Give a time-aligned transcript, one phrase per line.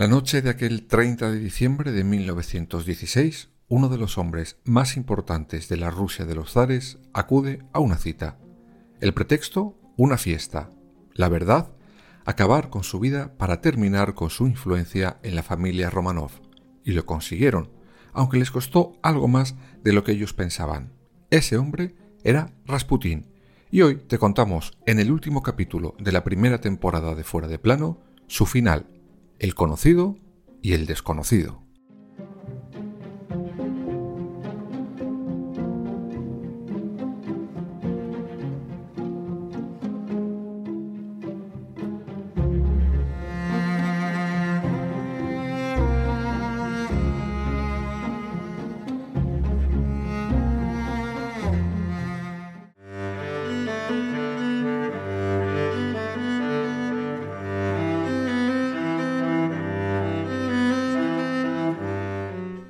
[0.00, 5.68] La noche de aquel 30 de diciembre de 1916, uno de los hombres más importantes
[5.68, 8.38] de la Rusia de los zares acude a una cita.
[9.02, 10.70] El pretexto, una fiesta.
[11.12, 11.74] La verdad,
[12.24, 16.30] acabar con su vida para terminar con su influencia en la familia Romanov.
[16.82, 17.68] Y lo consiguieron,
[18.14, 19.54] aunque les costó algo más
[19.84, 20.94] de lo que ellos pensaban.
[21.28, 23.26] Ese hombre era Rasputín.
[23.70, 27.58] Y hoy te contamos, en el último capítulo de la primera temporada de Fuera de
[27.58, 28.86] Plano, su final
[29.40, 30.16] el conocido
[30.62, 31.62] y el desconocido.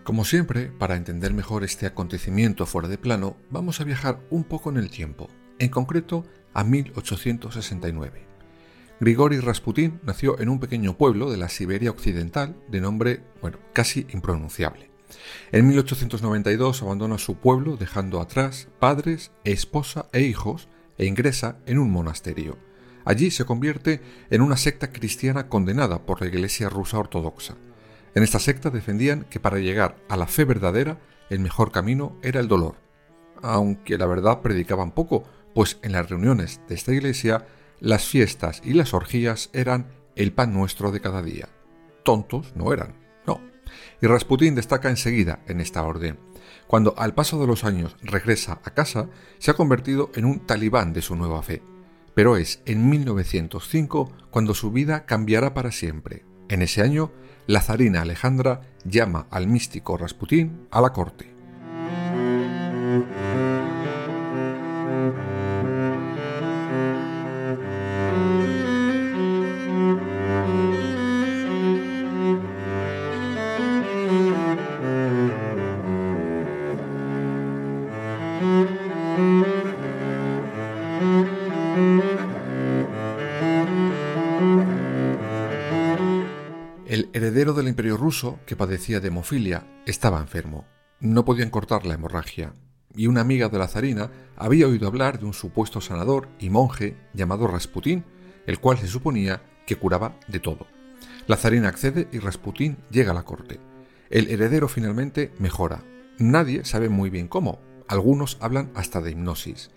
[0.05, 4.70] Como siempre, para entender mejor este acontecimiento fuera de plano, vamos a viajar un poco
[4.70, 8.27] en el tiempo, en concreto a 1869.
[8.98, 14.06] Grigori Rasputin nació en un pequeño pueblo de la Siberia occidental de nombre, bueno, casi
[14.11, 14.91] impronunciable.
[15.53, 20.69] En 1892 abandona su pueblo dejando atrás padres, esposa e hijos
[20.99, 22.59] e ingresa en un monasterio.
[23.05, 24.00] Allí se convierte
[24.31, 27.56] en una secta cristiana condenada por la Iglesia rusa ortodoxa.
[28.15, 30.98] En esta secta defendían que para llegar a la fe verdadera
[31.28, 32.75] el mejor camino era el dolor,
[33.43, 37.47] aunque la verdad predicaban poco, pues en las reuniones de esta iglesia
[37.78, 41.49] las fiestas y las orgías eran el pan nuestro de cada día.
[42.04, 42.94] Tontos no eran,
[43.26, 43.41] no.
[44.00, 46.19] Y Rasputín destaca enseguida en esta orden.
[46.66, 50.93] Cuando al paso de los años regresa a casa, se ha convertido en un talibán
[50.93, 51.62] de su nueva fe.
[52.15, 56.25] Pero es en 1905 cuando su vida cambiará para siempre.
[56.49, 57.12] En ese año
[57.50, 61.34] la zarina Alejandra llama al místico Rasputín a la corte.
[88.10, 90.66] Ruso, que padecía de hemofilia, estaba enfermo.
[90.98, 92.54] No podían cortar la hemorragia.
[92.97, 96.97] Y una amiga de la zarina había oído hablar de un supuesto sanador y monje
[97.15, 98.04] llamado Rasputín,
[98.49, 100.66] el cual se suponía que curaba de todo.
[101.28, 103.60] La zarina accede y Rasputín llega a la corte.
[104.10, 105.84] El heredero finalmente mejora.
[106.19, 107.60] Nadie sabe muy bien cómo.
[107.87, 109.70] Algunos hablan hasta de hipnosis.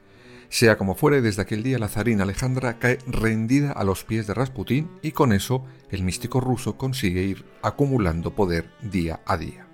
[0.53, 4.36] Sea como fuere, desde aquel día la zarina Alejandra cae rendida a los pies de
[4.36, 9.66] Rasputín y con eso el místico ruso consigue ir acumulando poder día a día.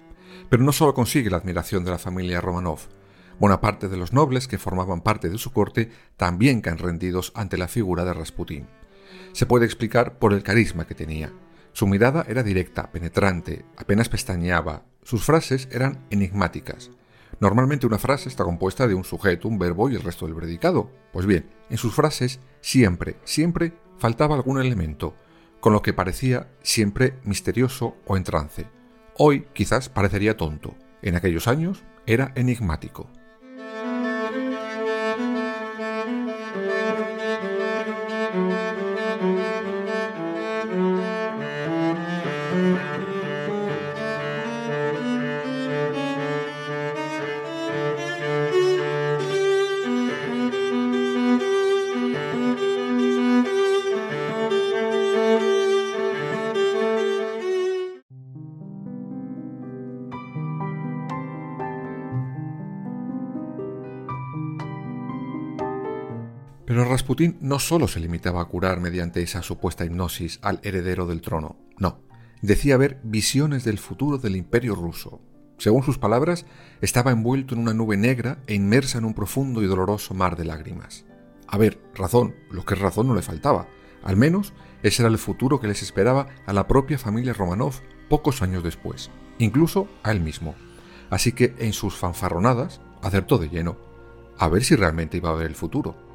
[0.49, 2.79] Pero no solo consigue la admiración de la familia Romanov,
[3.39, 7.57] buena parte de los nobles que formaban parte de su corte también caen rendidos ante
[7.57, 8.67] la figura de Rasputín.
[9.33, 11.33] Se puede explicar por el carisma que tenía.
[11.73, 16.89] Su mirada era directa, penetrante, apenas pestañeaba, sus frases eran enigmáticas.
[17.39, 20.91] Normalmente una frase está compuesta de un sujeto, un verbo y el resto del predicado.
[21.13, 25.15] Pues bien, en sus frases siempre, siempre faltaba algún elemento,
[25.61, 28.67] con lo que parecía siempre misterioso o en trance.
[29.17, 33.09] Hoy quizás parecería tonto, en aquellos años era enigmático.
[66.69, 71.19] Pero Rasputín no solo se limitaba a curar mediante esa supuesta hipnosis al heredero del
[71.19, 72.03] trono, no,
[72.43, 75.19] decía ver visiones del futuro del imperio ruso.
[75.57, 76.45] Según sus palabras,
[76.79, 80.45] estaba envuelto en una nube negra e inmersa en un profundo y doloroso mar de
[80.45, 81.05] lágrimas.
[81.47, 83.67] A ver, razón, lo que es razón no le faltaba.
[84.03, 88.43] Al menos ese era el futuro que les esperaba a la propia familia Romanov, pocos
[88.43, 90.53] años después, incluso a él mismo.
[91.09, 93.79] Así que en sus fanfarronadas acertó de lleno,
[94.37, 96.08] a ver si realmente iba a ver el futuro.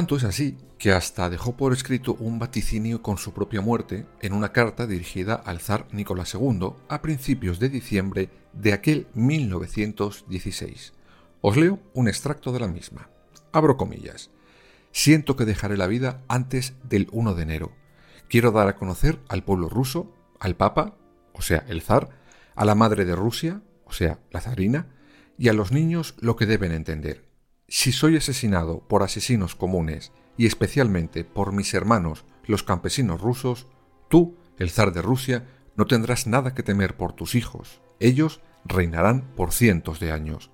[0.00, 4.32] Tanto es así que hasta dejó por escrito un vaticinio con su propia muerte en
[4.32, 10.94] una carta dirigida al zar Nicolás II a principios de diciembre de aquel 1916.
[11.42, 13.10] Os leo un extracto de la misma.
[13.52, 14.30] Abro comillas.
[14.90, 17.72] Siento que dejaré la vida antes del 1 de enero.
[18.30, 20.96] Quiero dar a conocer al pueblo ruso, al Papa,
[21.34, 22.08] o sea, el zar,
[22.54, 24.94] a la madre de Rusia, o sea, la zarina,
[25.36, 27.29] y a los niños lo que deben entender
[27.70, 33.68] si soy asesinado por asesinos comunes y especialmente por mis hermanos los campesinos rusos,
[34.08, 35.46] tú, el zar de Rusia,
[35.76, 37.80] no tendrás nada que temer por tus hijos.
[38.00, 40.50] Ellos reinarán por cientos de años.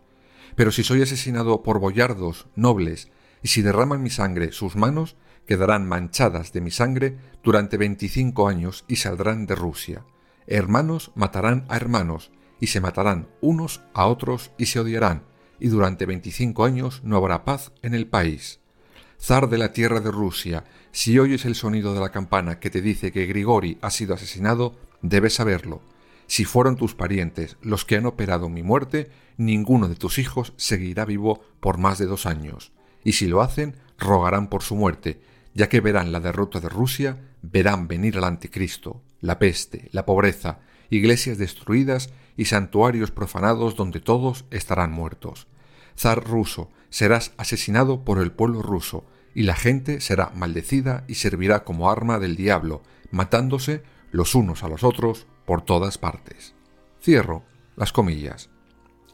[0.56, 3.10] Pero si soy asesinado por boyardos, nobles,
[3.42, 5.16] y si derraman mi sangre, sus manos
[5.46, 10.04] quedarán manchadas de mi sangre durante veinticinco años y saldrán de Rusia.
[10.46, 12.30] Hermanos matarán a hermanos,
[12.60, 15.22] y se matarán unos a otros y se odiarán,
[15.58, 18.60] y durante 25 años no habrá paz en el país.
[19.20, 22.82] Zar de la tierra de Rusia, si oyes el sonido de la campana que te
[22.82, 25.80] dice que Grigori ha sido asesinado, debes saberlo.
[26.26, 31.04] Si fueron tus parientes los que han operado mi muerte, ninguno de tus hijos seguirá
[31.04, 32.72] vivo por más de dos años.
[33.04, 35.20] Y si lo hacen, rogarán por su muerte,
[35.54, 40.58] ya que verán la derrota de Rusia, verán venir al anticristo, la peste, la pobreza,
[40.90, 45.46] iglesias destruidas y santuarios profanados donde todos estarán muertos.
[45.98, 49.04] Zar ruso, serás asesinado por el pueblo ruso,
[49.34, 54.68] y la gente será maldecida y servirá como arma del diablo, matándose los unos a
[54.68, 56.54] los otros por todas partes.
[57.02, 57.44] Cierro
[57.76, 58.48] las comillas.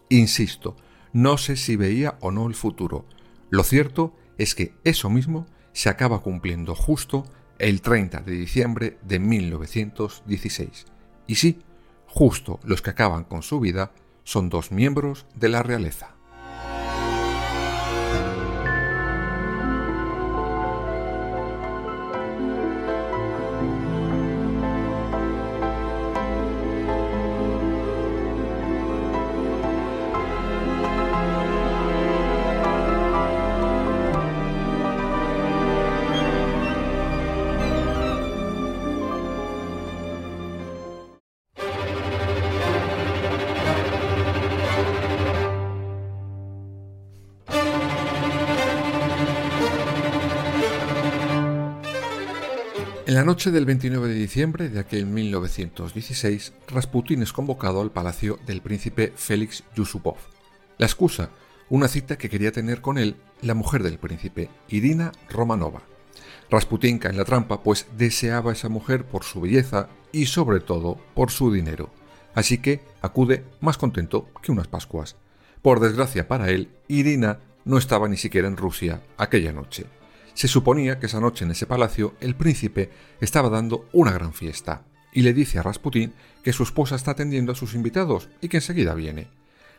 [0.09, 0.77] Insisto,
[1.13, 3.05] no sé si veía o no el futuro.
[3.51, 7.25] Lo cierto es que eso mismo se acaba cumpliendo justo
[7.59, 10.87] el 30 de diciembre de 1916.
[11.27, 11.63] Y sí,
[12.07, 13.93] justo los que acaban con su vida
[14.25, 16.15] son dos miembros de la realeza.
[53.23, 58.63] La noche del 29 de diciembre de aquel 1916, Rasputín es convocado al palacio del
[58.63, 60.17] príncipe Félix Yusupov.
[60.77, 61.31] La excusa,
[61.71, 65.83] una cita que quería tener con él la mujer del príncipe, Irina Romanova.
[66.51, 70.59] Rasputín cae en la trampa, pues deseaba a esa mujer por su belleza y sobre
[70.59, 71.91] todo por su dinero.
[72.35, 75.15] Así que acude más contento que unas Pascuas.
[75.63, 79.87] Por desgracia para él, Irina no estaba ni siquiera en Rusia aquella noche.
[80.35, 84.85] Se suponía que esa noche en ese palacio el príncipe estaba dando una gran fiesta
[85.13, 88.57] y le dice a Rasputín que su esposa está atendiendo a sus invitados y que
[88.59, 89.29] enseguida viene.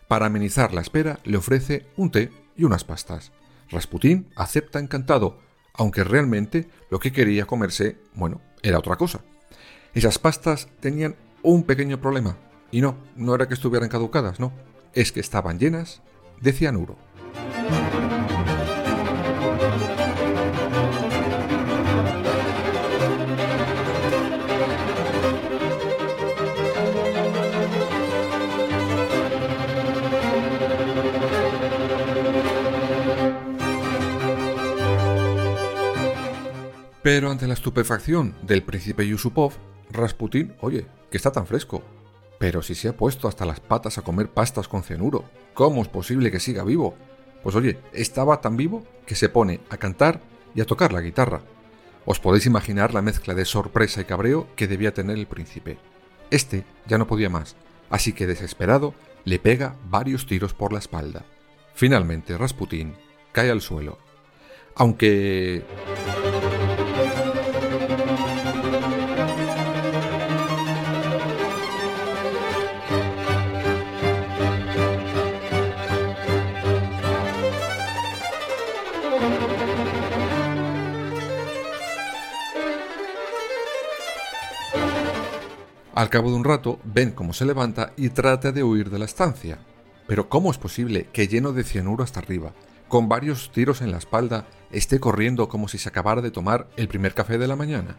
[0.07, 3.31] Para amenizar la espera le ofrece un té y unas pastas.
[3.69, 5.39] Rasputín acepta encantado,
[5.73, 9.21] aunque realmente lo que quería comerse, bueno, era otra cosa.
[9.93, 12.37] Esas pastas tenían un pequeño problema,
[12.71, 14.53] y no, no era que estuvieran caducadas, no,
[14.93, 16.01] es que estaban llenas
[16.41, 16.97] de cianuro.
[37.03, 39.51] Pero ante la estupefacción del príncipe Yusupov,
[39.91, 41.83] Rasputín, oye, que está tan fresco.
[42.39, 45.89] Pero si se ha puesto hasta las patas a comer pastas con cianuro, ¿cómo es
[45.89, 46.95] posible que siga vivo?
[47.43, 50.21] Pues oye, estaba tan vivo que se pone a cantar
[50.55, 51.41] y a tocar la guitarra.
[52.05, 55.77] Os podéis imaginar la mezcla de sorpresa y cabreo que debía tener el príncipe.
[56.31, 57.57] Este ya no podía más,
[57.89, 58.93] así que desesperado
[59.25, 61.25] le pega varios tiros por la espalda.
[61.75, 62.95] Finalmente Rasputín
[63.33, 63.97] cae al suelo.
[64.75, 65.65] Aunque...
[85.95, 89.05] Al cabo de un rato ven cómo se levanta y trata de huir de la
[89.05, 89.59] estancia.
[90.07, 92.53] Pero ¿cómo es posible que lleno de cianuro hasta arriba,
[92.87, 96.87] con varios tiros en la espalda, esté corriendo como si se acabara de tomar el
[96.87, 97.97] primer café de la mañana?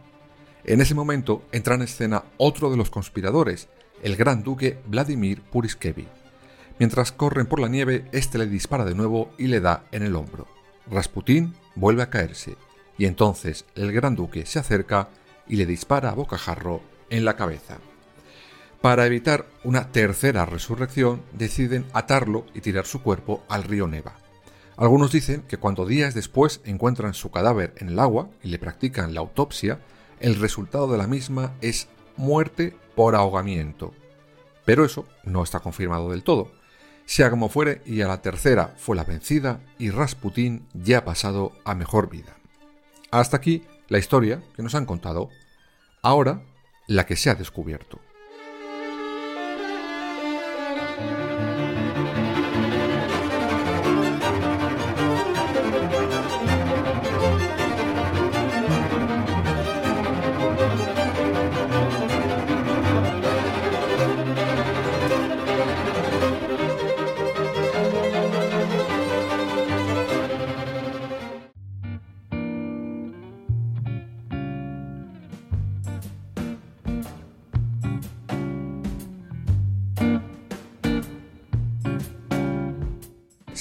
[0.65, 3.69] En ese momento entra en escena otro de los conspiradores,
[4.03, 6.09] el gran duque Vladimir Puriskevi.
[6.81, 10.17] Mientras corren por la nieve, este le dispara de nuevo y le da en el
[10.17, 10.49] hombro.
[10.91, 12.57] Rasputín vuelve a caerse,
[12.99, 15.11] y entonces el gran duque se acerca
[15.47, 17.79] y le dispara a bocajarro en la cabeza.
[18.81, 24.17] Para evitar una tercera resurrección, deciden atarlo y tirar su cuerpo al río Neva.
[24.77, 29.15] Algunos dicen que cuando días después encuentran su cadáver en el agua y le practican
[29.15, 29.81] la autopsia,
[30.21, 33.93] el resultado de la misma es muerte por ahogamiento.
[34.65, 36.53] Pero eso no está confirmado del todo.
[37.07, 41.53] Sea como fuere, y a la tercera fue la vencida y Rasputín ya ha pasado
[41.65, 42.37] a mejor vida.
[43.11, 45.29] Hasta aquí la historia que nos han contado.
[46.03, 46.43] Ahora,
[46.87, 48.01] la que se ha descubierto.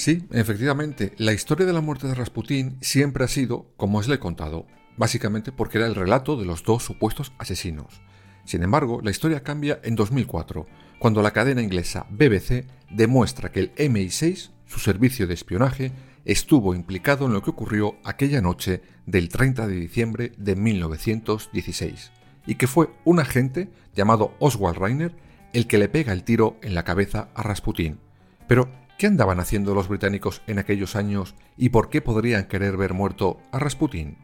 [0.04, 4.16] Sí, efectivamente, la historia de la muerte de Rasputín siempre ha sido como os le
[4.16, 4.66] he contado,
[4.98, 8.02] básicamente porque era el relato de los dos supuestos asesinos.
[8.44, 10.66] Sin embargo, la historia cambia en 2004,
[10.98, 15.90] cuando la cadena inglesa BBC demuestra que el MI6, su servicio de espionaje,
[16.26, 22.12] estuvo implicado en lo que ocurrió aquella noche del 30 de diciembre de 1916,
[22.46, 25.16] y que fue un agente llamado Oswald Reiner
[25.54, 28.00] el que le pega el tiro en la cabeza a Rasputín.
[28.46, 32.94] Pero, ¿Qué andaban haciendo los británicos en aquellos años y por qué podrían querer ver
[32.94, 34.23] muerto a Rasputín?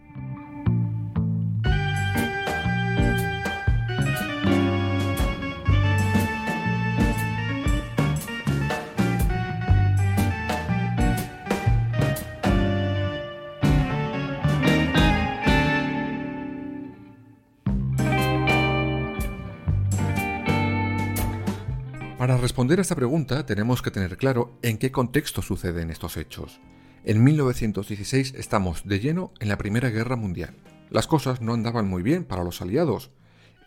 [22.40, 26.60] Responder a esta pregunta tenemos que tener claro en qué contexto suceden estos hechos.
[27.04, 30.56] En 1916 estamos de lleno en la Primera Guerra Mundial.
[30.90, 33.10] Las cosas no andaban muy bien para los aliados.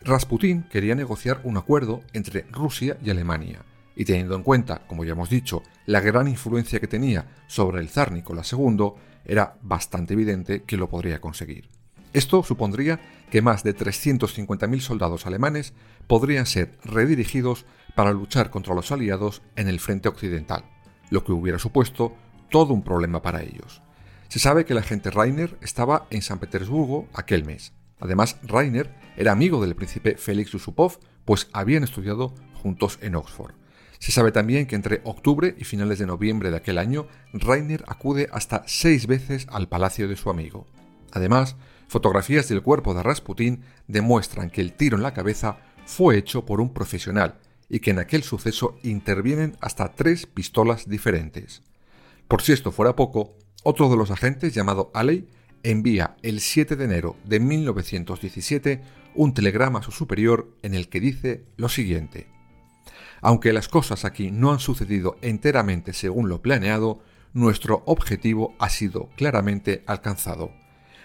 [0.02, 3.64] Rasputín quería negociar un acuerdo entre Rusia y Alemania,
[3.96, 7.88] y teniendo en cuenta, como ya hemos dicho, la gran influencia que tenía sobre el
[7.88, 8.92] zar Nicolás II,
[9.24, 11.70] era bastante evidente que lo podría conseguir.
[12.12, 13.00] Esto supondría
[13.30, 15.74] que más de 350.000 soldados alemanes
[16.06, 20.64] podrían ser redirigidos para luchar contra los aliados en el frente occidental,
[21.10, 22.14] lo que hubiera supuesto
[22.50, 23.82] todo un problema para ellos.
[24.28, 27.72] Se sabe que el agente Rainer estaba en San Petersburgo aquel mes.
[28.00, 33.54] Además, Rainer era amigo del príncipe Félix Yusupov, pues habían estudiado juntos en Oxford.
[33.98, 38.28] Se sabe también que entre octubre y finales de noviembre de aquel año, Rainer acude
[38.32, 40.66] hasta seis veces al palacio de su amigo.
[41.12, 41.56] Además,
[41.88, 46.60] fotografías del cuerpo de Rasputín demuestran que el tiro en la cabeza fue hecho por
[46.60, 47.38] un profesional
[47.74, 51.64] y que en aquel suceso intervienen hasta tres pistolas diferentes.
[52.28, 55.28] Por si esto fuera poco, otro de los agentes, llamado Alley,
[55.64, 58.80] envía el 7 de enero de 1917
[59.16, 62.28] un telegrama a su superior en el que dice lo siguiente.
[63.20, 67.00] Aunque las cosas aquí no han sucedido enteramente según lo planeado,
[67.32, 70.52] nuestro objetivo ha sido claramente alcanzado.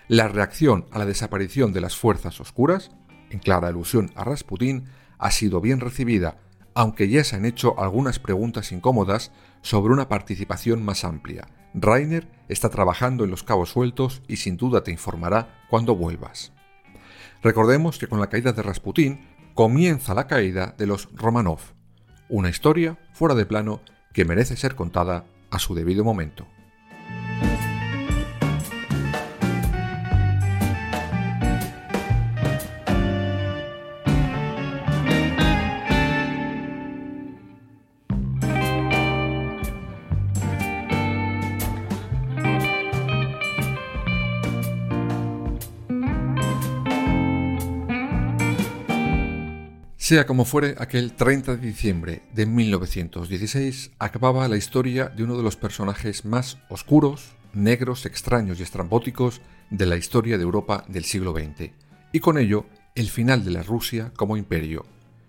[0.08, 2.92] La reacción a la desaparición de las fuerzas oscuras,
[3.32, 4.86] en clara alusión a Rasputín,
[5.18, 6.38] ha sido bien recibida
[6.74, 11.48] aunque ya se han hecho algunas preguntas incómodas sobre una participación más amplia.
[11.74, 16.52] Rainer está trabajando en los cabos sueltos y sin duda te informará cuando vuelvas.
[17.42, 21.60] Recordemos que con la caída de Rasputín comienza la caída de los Romanov,
[22.28, 23.82] una historia fuera de plano
[24.14, 26.48] que merece ser contada a su debido momento.
[50.10, 55.44] Sea como fuere, aquel 30 de diciembre de 1916 acababa la historia de uno de
[55.44, 59.40] los personajes más oscuros, negros, extraños y estrambóticos
[59.70, 61.70] de la historia de Europa del siglo XX,
[62.12, 64.84] y con ello el final de la Rusia como imperio.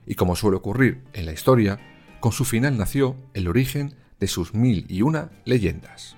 [0.06, 1.78] Y como suele ocurrir en la historia,
[2.20, 6.16] con su final nació el origen de sus mil y una leyendas.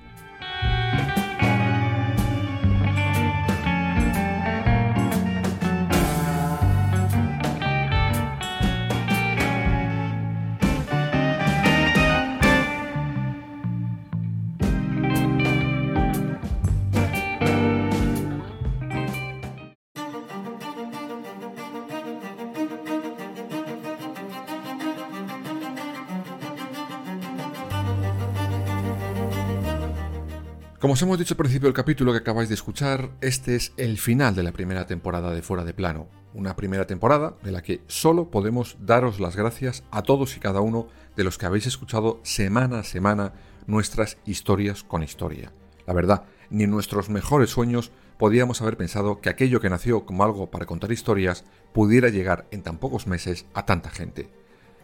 [30.92, 33.96] Como os hemos dicho al principio del capítulo que acabáis de escuchar, este es el
[33.96, 36.06] final de la primera temporada de Fuera de Plano.
[36.34, 40.60] Una primera temporada de la que solo podemos daros las gracias a todos y cada
[40.60, 43.32] uno de los que habéis escuchado semana a semana
[43.66, 45.50] nuestras historias con historia.
[45.86, 50.24] La verdad, ni en nuestros mejores sueños podíamos haber pensado que aquello que nació como
[50.24, 54.28] algo para contar historias pudiera llegar en tan pocos meses a tanta gente.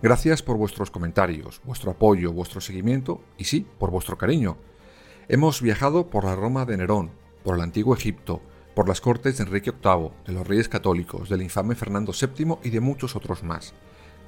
[0.01, 4.57] Gracias por vuestros comentarios, vuestro apoyo, vuestro seguimiento y sí, por vuestro cariño
[5.31, 7.11] Hemos viajado por la Roma de Nerón,
[7.45, 8.41] por el antiguo Egipto,
[8.75, 12.71] por las cortes de Enrique VIII, de los reyes católicos, del infame Fernando VII y
[12.71, 13.75] de muchos otros más.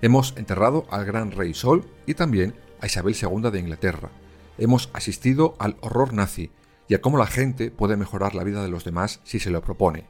[0.02, 4.10] Hemos enterrado al gran rey Sol y también a Isabel II de Inglaterra.
[4.58, 6.50] Hemos asistido al horror nazi
[6.86, 9.62] y a cómo la gente puede mejorar la vida de los demás si se lo
[9.62, 10.04] propone.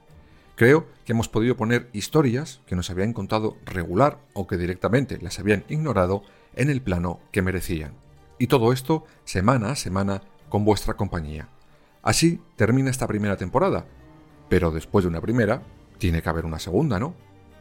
[0.56, 5.38] Creo que hemos podido poner historias que nos habían contado regular o que directamente las
[5.38, 6.24] habían ignorado
[6.56, 7.94] en el plano que merecían.
[8.40, 11.48] Y todo esto semana a semana con vuestra compañía.
[12.02, 13.86] Así termina esta primera temporada.
[14.50, 15.62] Pero después de una primera,
[15.96, 17.14] tiene que haber una segunda, ¿no?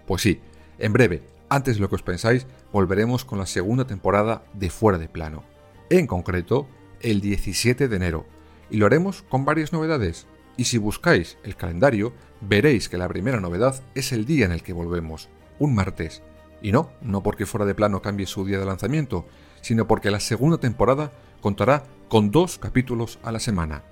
[0.05, 0.41] Pues sí,
[0.79, 4.97] en breve, antes de lo que os pensáis, volveremos con la segunda temporada de Fuera
[4.97, 5.43] de Plano.
[5.89, 6.67] En concreto,
[7.01, 8.25] el 17 de enero.
[8.69, 10.27] Y lo haremos con varias novedades.
[10.57, 14.63] Y si buscáis el calendario, veréis que la primera novedad es el día en el
[14.63, 16.21] que volvemos, un martes.
[16.61, 19.25] Y no, no porque Fuera de Plano cambie su día de lanzamiento,
[19.61, 23.83] sino porque la segunda temporada contará con dos capítulos a la semana.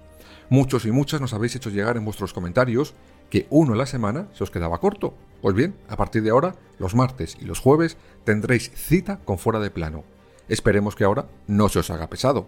[0.49, 2.93] Muchos y muchas nos habéis hecho llegar en vuestros comentarios
[3.29, 5.13] que uno a la semana se os quedaba corto.
[5.41, 9.59] Pues bien, a partir de ahora, los martes y los jueves tendréis cita con fuera
[9.59, 10.03] de plano.
[10.47, 12.47] Esperemos que ahora no se os haga pesado.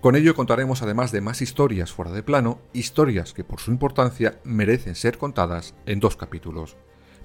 [0.00, 4.40] Con ello contaremos además de más historias fuera de plano, historias que por su importancia
[4.42, 6.76] merecen ser contadas en dos capítulos.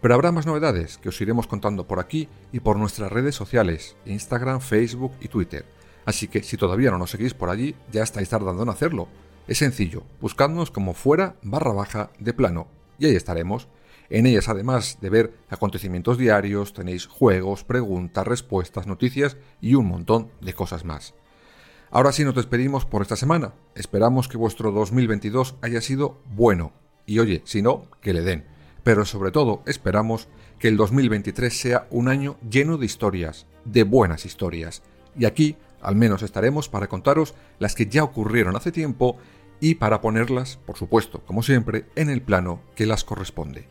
[0.01, 3.95] Pero habrá más novedades que os iremos contando por aquí y por nuestras redes sociales,
[4.05, 5.65] Instagram, Facebook y Twitter
[6.07, 9.09] Así que si todavía no nos seguís por allí, ya estáis tardando en hacerlo.
[9.45, 12.69] Es sencillo, buscadnos como fuera barra baja de plano.
[12.97, 13.67] Y ahí estaremos.
[14.09, 20.31] En ellas, además de ver acontecimientos diarios, tenéis juegos, preguntas, respuestas, noticias y un montón
[20.39, 21.13] de cosas más.
[21.91, 23.53] Ahora sí nos despedimos por esta semana.
[23.75, 26.71] Esperamos que vuestro 2022 haya sido bueno.
[27.05, 28.45] Y oye, si no, que le den.
[28.87, 34.23] Pero sobre todo esperamos que el 2023 sea un año lleno de historias, de buenas
[34.23, 34.81] historias.
[35.19, 39.17] Y aquí al menos estaremos para contaros las que ya ocurrieron hace tiempo
[39.59, 43.67] y para ponerlas, por supuesto, como siempre, en el plano que las corresponde.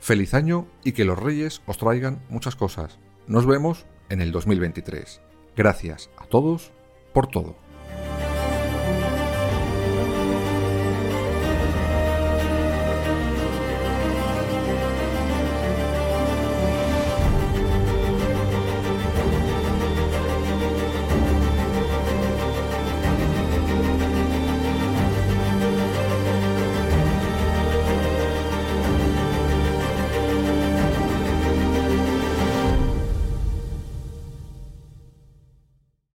[0.00, 2.98] Feliz año y que los reyes os traigan muchas cosas.
[3.26, 5.22] Nos vemos en el 2023.
[5.56, 6.72] Gracias a todos
[7.14, 7.56] por todo.